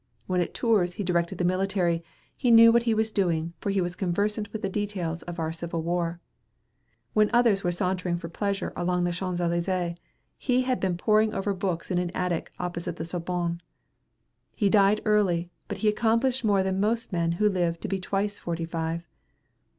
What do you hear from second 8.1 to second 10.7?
for pleasure along the Champs Élysees, he